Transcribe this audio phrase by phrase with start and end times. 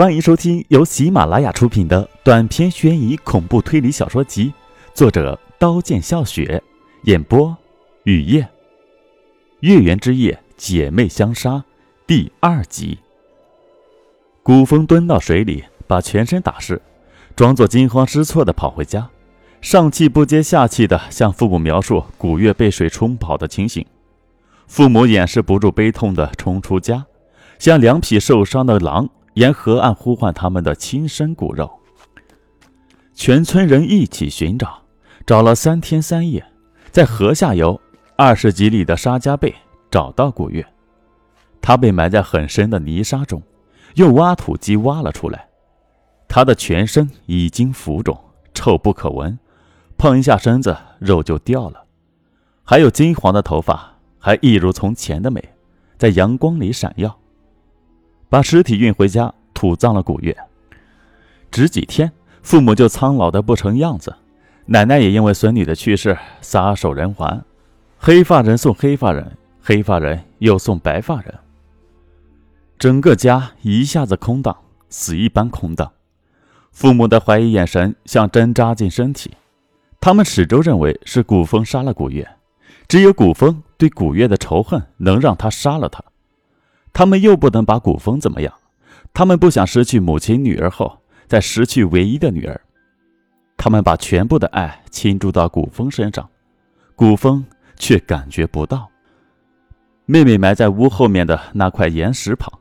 [0.00, 4.50] 欢迎收听由喜马拉雅出品的短篇悬疑恐怖推理小说集，
[4.94, 6.62] 作者刀剑笑雪，
[7.02, 7.54] 演播
[8.04, 8.48] 雨夜。
[9.60, 11.62] 月圆之夜，姐妹相杀
[12.06, 12.98] 第二集。
[14.42, 16.80] 古风蹲到水里，把全身打湿，
[17.36, 19.10] 装作惊慌失措的跑回家，
[19.60, 23.84] 上气不接下气的向父母描述古月被水冲跑的情形。
[24.66, 27.04] 父母掩饰不住悲痛的冲出家，
[27.58, 29.06] 像两匹受伤的狼。
[29.40, 31.70] 沿河岸呼唤他们的亲生骨肉，
[33.14, 34.82] 全村人一起寻找，
[35.24, 36.44] 找了三天三夜，
[36.90, 37.80] 在河下游
[38.16, 39.54] 二十几里的沙家背
[39.90, 40.62] 找到古月，
[41.62, 43.42] 他被埋在很深的泥沙中，
[43.94, 45.48] 用挖土机挖了出来。
[46.28, 48.14] 他的全身已经浮肿，
[48.52, 49.38] 臭不可闻，
[49.96, 51.82] 碰一下身子肉就掉了，
[52.62, 55.42] 还有金黄的头发，还一如从前的美，
[55.96, 57.18] 在阳光里闪耀。
[58.30, 60.34] 把尸体运回家土葬了古月，
[61.50, 62.12] 只几天，
[62.42, 64.14] 父母就苍老的不成样子，
[64.66, 67.44] 奶奶也因为孙女的去世撒手人寰，
[67.98, 71.34] 黑发人送黑发人，黑发人又送白发人，
[72.78, 74.56] 整个家一下子空荡，
[74.88, 75.90] 死一般空荡。
[76.70, 79.32] 父母的怀疑眼神像针扎进身体，
[80.00, 82.30] 他们始终认为是古风杀了古月，
[82.86, 86.00] 只有古风对古月的仇恨能让他杀了他。
[86.92, 88.52] 他们又不能把古风怎么样，
[89.12, 92.60] 他们不想失去母亲、女儿后再失去唯一的女儿，
[93.56, 96.28] 他们把全部的爱倾注到古风身上，
[96.94, 97.44] 古风
[97.76, 98.88] 却感觉不到。
[100.06, 102.52] 妹妹埋在屋后面的那块岩石旁，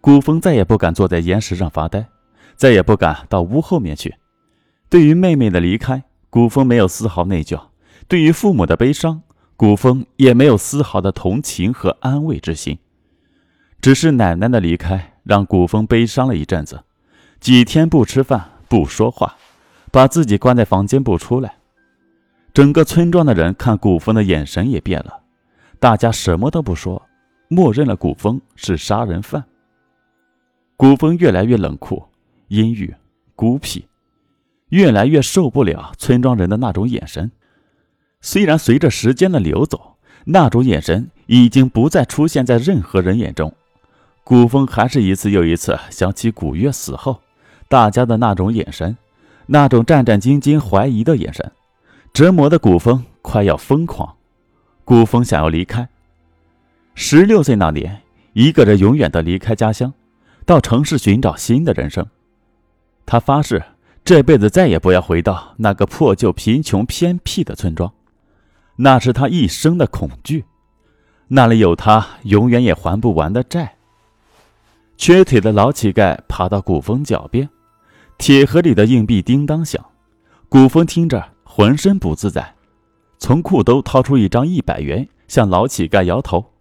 [0.00, 2.06] 古风再也不敢坐在岩石上发呆，
[2.54, 4.14] 再也不敢到屋后面去。
[4.90, 7.58] 对于妹妹的离开，古风没有丝毫内疚；
[8.06, 9.22] 对于父母的悲伤，
[9.56, 12.78] 古风也没有丝毫的同情和安慰之心。
[13.82, 16.84] 只是奶奶的离开让古风悲伤了一阵子，
[17.40, 19.36] 几天不吃饭不说话，
[19.90, 21.52] 把自己关在房间不出来。
[22.54, 25.20] 整个村庄的人看古风的眼神也变了，
[25.80, 27.02] 大家什么都不说，
[27.48, 29.42] 默认了古风是杀人犯。
[30.76, 32.04] 古风越来越冷酷、
[32.48, 32.94] 阴郁、
[33.34, 33.84] 孤僻，
[34.68, 37.28] 越来越受不了村庄人的那种眼神。
[38.20, 43.52] 虽然随着时间的流走，那种眼神已经不再出现在任何人眼中。
[44.24, 47.20] 古风还是一次又一次想起古月死后，
[47.68, 48.96] 大家的那种眼神，
[49.46, 51.50] 那种战战兢兢、怀疑的眼神，
[52.12, 54.14] 折磨的古风快要疯狂。
[54.84, 55.88] 古风想要离开。
[56.94, 59.92] 十六岁那年，一个人永远的离开家乡，
[60.46, 62.06] 到城市寻找新的人生。
[63.04, 63.62] 他发誓
[64.04, 67.92] 这辈子再也不要回到那个破旧、贫穷、偏僻的村庄，
[68.76, 70.44] 那是他一生的恐惧。
[71.28, 73.76] 那里有他永远也还不完的债。
[75.02, 77.50] 瘸腿的老乞丐爬到古风脚边，
[78.18, 79.84] 铁盒里的硬币叮当响。
[80.48, 82.54] 古风听着浑身不自在，
[83.18, 86.52] 从裤兜掏出一张一百元，向老乞丐摇头，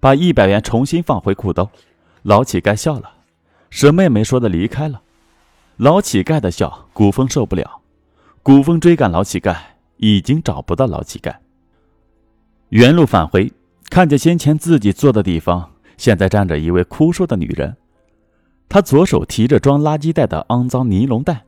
[0.00, 1.68] 把一百元重新放回裤兜。
[2.22, 3.12] 老乞丐笑了，
[3.68, 5.02] 什么也没说的离开了。
[5.76, 7.82] 老乞丐的笑，古风受不了。
[8.42, 9.54] 古风追赶老乞丐，
[9.98, 11.36] 已经找不到老乞丐。
[12.70, 13.52] 原路返回，
[13.90, 17.76] 看见先前自己坐的地方，现在站着一位枯瘦的女人。
[18.70, 21.44] 他左手提着装垃圾袋的肮脏尼龙袋，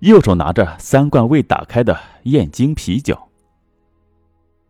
[0.00, 3.28] 右手拿着三罐未打开的燕京啤酒。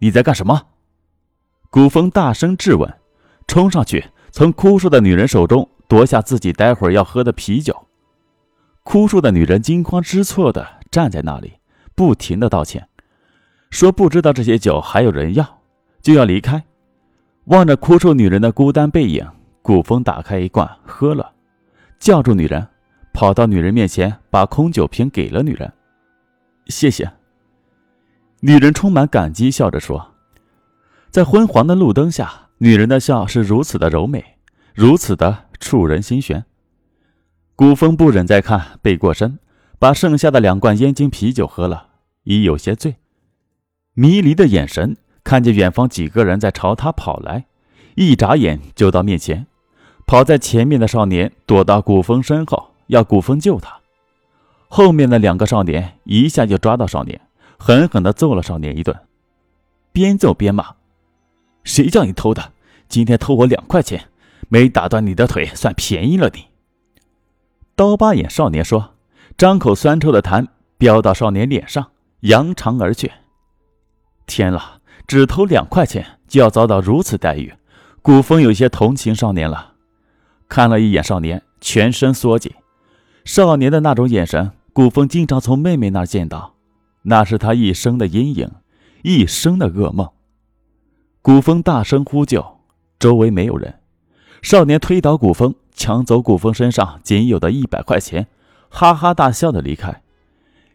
[0.00, 0.62] 你在干什么？
[1.70, 2.92] 古风大声质问，
[3.46, 7.86] 冲上去从枯瘦的女人手中夺下自己待会儿要喝的啤酒。
[8.82, 11.52] 枯瘦的女人惊慌失措地站在那里，
[11.94, 12.88] 不停地道歉，
[13.70, 15.60] 说不知道这些酒还有人要，
[16.02, 16.64] 就要离开。
[17.44, 19.24] 望着枯瘦女人的孤单背影，
[19.62, 21.30] 古风打开一罐喝了。
[22.02, 22.66] 叫住女人，
[23.12, 25.72] 跑到女人面前，把空酒瓶给了女人。
[26.66, 27.08] 谢谢。
[28.40, 30.14] 女人充满感激，笑着说
[31.10, 34.24] ：“在昏黄的路灯下，女人的笑是如此的柔美，
[34.74, 36.44] 如此的触人心弦。”
[37.54, 39.38] 古风不忍再看，背过身，
[39.78, 41.90] 把剩下的两罐燕京啤酒喝了，
[42.24, 42.96] 已有些醉。
[43.94, 47.44] 迷离的眼神看见远方几个人在朝他跑来，
[47.94, 49.46] 一眨眼就到面前。
[50.12, 53.80] 跑在前面的少年躲到古风身后，要古风救他。
[54.68, 57.18] 后面的两个少年一下就抓到少年，
[57.58, 58.94] 狠狠地揍了少年一顿，
[59.90, 60.74] 边揍边骂
[61.64, 62.52] ：“谁叫你偷的？
[62.90, 64.10] 今天偷我两块钱，
[64.50, 66.44] 没打断你的腿算便宜了你。”
[67.74, 68.90] 刀疤眼少年说，
[69.38, 73.10] 张口酸臭的痰飙到少年脸上，扬长而去。
[74.26, 77.54] 天啦，只偷两块钱就要遭到如此待遇，
[78.02, 79.71] 古风有些同情少年了。
[80.52, 82.52] 看了一眼少年，全身缩紧，
[83.24, 86.56] 少年的那种眼神，古风经常从妹妹那儿见到，
[87.04, 88.50] 那是他一生的阴影，
[89.02, 90.10] 一生的噩梦。
[91.22, 92.44] 古风大声呼救，
[92.98, 93.76] 周围没有人。
[94.42, 98.26] 少年推倒古风，抢走古风身上仅有的一百块钱，
[98.68, 100.02] 哈哈大笑的离开。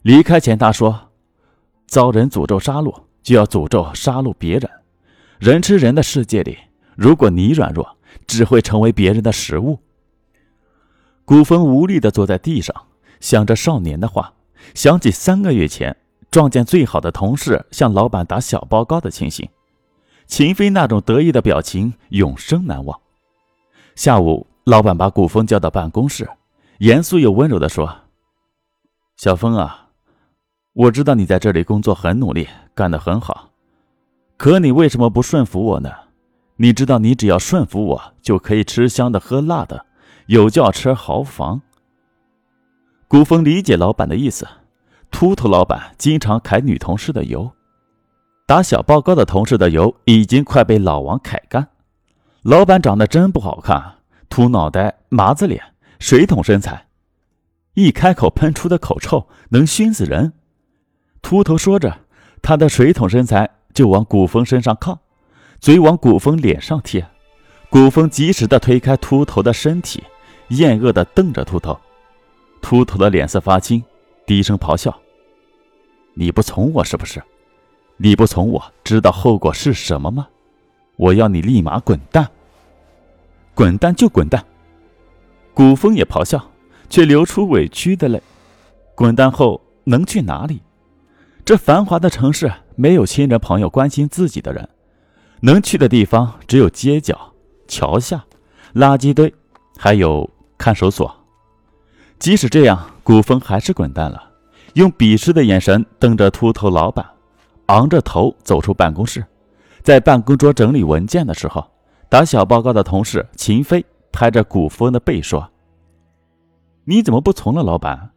[0.01, 1.11] 离开前，他说
[1.85, 4.67] ：“遭人诅咒杀戮，就要诅咒杀戮别人。
[5.37, 6.57] 人吃人的世界里，
[6.95, 9.79] 如果你软弱，只会成为别人的食物。”
[11.25, 12.73] 古风无力地坐在地上，
[13.19, 14.33] 想着少年的话，
[14.73, 15.95] 想起三个月前
[16.31, 19.49] 撞见最好的同事向老板打小报告的情形，
[20.25, 22.99] 秦飞那种得意的表情永生难忘。
[23.95, 26.29] 下午，老板把古风叫到办公室，
[26.79, 27.93] 严肃又温柔地说
[29.17, 29.89] ：“小峰啊，
[30.73, 33.49] 我知道你在这里工作很努力，干得很好，
[34.37, 35.91] 可你为什么不顺服我呢？
[36.57, 39.85] 你知道，你只要顺服我，就可以吃香的喝辣的。”
[40.27, 41.61] 有轿车豪房。
[43.07, 44.45] 古风理解老板的意思，
[45.09, 47.49] 秃头老板经常揩女同事的油，
[48.45, 51.69] 打小报告的同事的油已经快被老王揩干。
[52.41, 55.63] 老板长得真不好看，秃脑袋、麻子脸、
[55.99, 56.87] 水桶身材，
[57.75, 60.33] 一开口喷出的口臭能熏死人。
[61.21, 61.99] 秃头说着，
[62.41, 64.99] 他的水桶身材就往古风身上靠，
[65.59, 67.05] 嘴往古风脸上贴。
[67.69, 70.03] 古风及时的推开秃头的身体。
[70.49, 71.77] 厌恶的瞪着秃头，
[72.61, 73.83] 秃头的脸色发青，
[74.25, 74.97] 低声咆哮
[76.15, 77.21] ：“你不从我是不是？
[77.97, 80.25] 你不从我，知道后果是什么吗？
[80.95, 82.25] 我要你立马滚蛋！
[83.53, 84.41] 滚蛋就滚蛋！”
[85.53, 86.41] 古风也咆哮，
[86.89, 88.23] 却流出委屈的泪。
[88.95, 90.61] 滚蛋后能去哪里？
[91.43, 94.69] 这繁华的城市没有亲人朋友关心自己的人，
[95.41, 97.33] 能去的地方只有街角、
[97.67, 98.23] 桥下、
[98.73, 99.33] 垃圾堆，
[99.77, 100.29] 还有……
[100.59, 101.15] 看守所，
[102.17, 104.31] 即使这样，古风还是滚蛋了，
[104.73, 107.05] 用鄙视的眼神瞪着秃头老板，
[107.67, 109.23] 昂着头走出办公室。
[109.83, 111.63] 在办公桌整理文件的时候，
[112.09, 115.47] 打小报告的同事秦飞拍着古风的背说
[116.85, 118.09] ：“你怎么不从了，老板？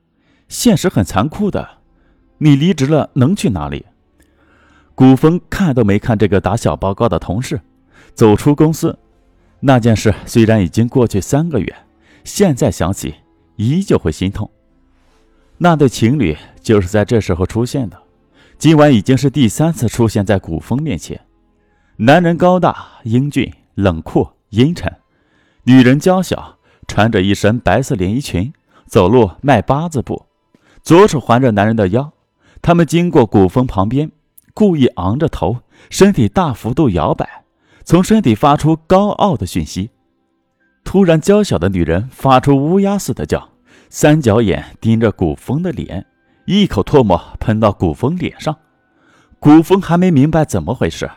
[0.49, 1.69] 现实很残酷的，
[2.39, 3.85] 你离职了能去哪里？”
[4.95, 7.61] 古风看都没看这个打小报告的同事，
[8.15, 8.99] 走出公司。
[9.61, 11.75] 那件事虽然已经过去三个月。
[12.23, 13.15] 现在想起，
[13.57, 14.51] 依旧会心痛。
[15.57, 17.99] 那对情侣就是在这时候出现的。
[18.59, 21.19] 今晚已经是第三次出现在古风面前。
[21.97, 24.95] 男人高大英俊、冷酷阴沉，
[25.65, 28.53] 女人娇小，穿着一身白色连衣裙，
[28.87, 30.27] 走路迈八字步，
[30.83, 32.13] 左手环着男人的腰。
[32.61, 34.13] 他们经过古风旁边，
[34.61, 37.45] 故意昂着头，身体大幅度摇摆，
[37.83, 39.89] 从身体发出高傲的讯息。
[40.85, 43.53] 突然，娇小的女人发出乌鸦似的叫，
[43.89, 46.05] 三角眼盯着古风的脸，
[46.45, 48.55] 一口唾沫喷到古风脸上。
[49.39, 51.11] 古风还没明白怎么回事，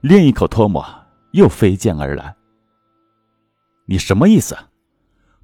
[0.00, 0.86] 另一口唾沫
[1.32, 2.36] 又飞溅而来。
[3.86, 4.56] 你什么意思？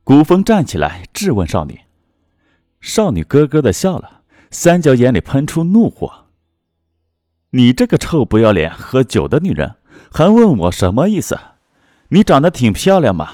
[0.05, 1.81] 古风站起来质问少女。
[2.81, 4.20] 少女咯咯的笑了，
[4.52, 6.12] 三角眼里喷出怒火
[7.50, 9.75] ：“你这个臭不要脸喝酒的女人，
[10.12, 11.38] 还问我什么意思？
[12.08, 13.31] 你长得挺漂亮嘛。”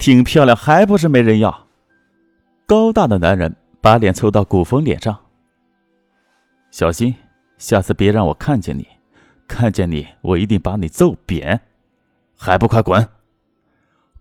[0.00, 1.66] 挺漂亮，还不是没人要？
[2.66, 5.14] 高大的男人把脸凑到古风脸上，
[6.70, 7.14] 小心，
[7.58, 8.88] 下次别让我看见你，
[9.46, 11.60] 看见你，我一定把你揍扁，
[12.34, 13.06] 还不快滚！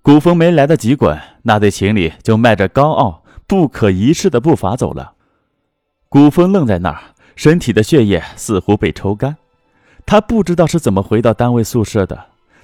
[0.02, 5.14] 古风没来得及滚，那对情侣就迈着高傲、不可一世的步伐走了。
[6.10, 7.02] 古风愣在那儿，
[7.38, 9.38] 身体的血液似乎被抽干，
[10.10, 12.20] 他不知道是怎么回到单位宿舍的，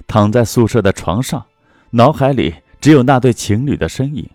[0.08, 1.46] 躺在宿舍的床上，
[1.90, 2.52] 脑海里。
[2.80, 4.28] 只有那对情侣的身影。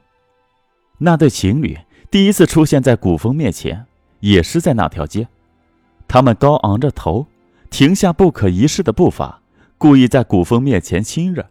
[0.98, 1.78] 那对情侣
[2.10, 3.86] 第一次出现在古风面前，
[4.22, 5.28] 也是在那条街。
[6.08, 7.28] 他们高昂着头，
[7.70, 9.42] 停下不可一世的步伐，
[9.78, 11.48] 故意在古风面前亲热。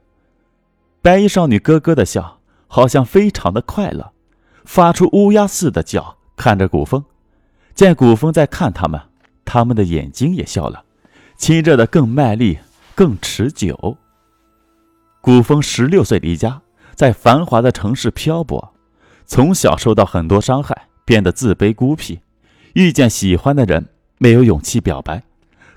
[1.02, 2.38] 白衣少女咯咯的笑，
[2.68, 4.12] 好像非常的快乐，
[4.64, 7.04] 发出乌鸦似的叫，看着古风。
[7.74, 9.00] 见古风在看他们，
[9.44, 10.84] 他们的眼睛也笑了，
[11.40, 12.58] 亲热的更卖力，
[12.94, 13.96] 更持久。
[15.22, 16.60] 古风十六岁离家。
[16.94, 18.74] 在繁华的城市漂泊，
[19.24, 22.20] 从小受到很多伤害，变得自卑孤僻。
[22.74, 25.22] 遇见喜欢的人，没有勇气表白。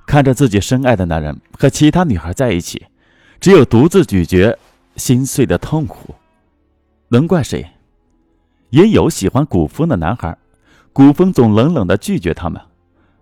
[0.05, 2.87] 看着自己深爱的男人和其他女孩在一起，
[3.39, 4.57] 只有独自咀嚼
[4.97, 6.13] 心碎的痛苦。
[7.07, 7.65] 能怪谁？
[8.71, 10.37] 也有喜欢古风的男孩，
[10.91, 12.61] 古风总冷冷的拒绝他们。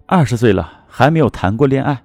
[0.08, 2.02] 二十岁了，还没有谈过恋爱，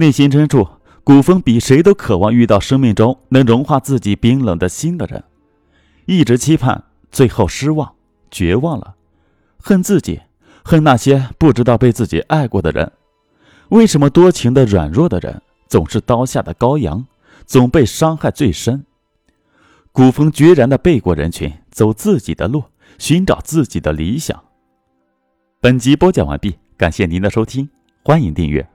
[0.00, 0.66] 内心深处，
[1.04, 5.22] 古风比谁都渴望遇到生命中能融化自己冰冷的心的人。
[6.06, 7.92] 一直期盼，最后失望、
[8.30, 8.94] 绝望了。
[9.58, 10.22] 恨自己，
[10.64, 12.90] 恨那些不知道被自己爱过的人。
[13.68, 17.06] 为什么多情的软弱的人总是刀下的羔羊，
[17.44, 18.86] 总被伤害最深？
[19.92, 22.64] 古风决然的背过人群，走自己的路，
[22.96, 24.42] 寻找自己的理想。
[25.60, 27.68] 本集播讲完毕，感谢您的收听，
[28.02, 28.66] 欢迎订阅。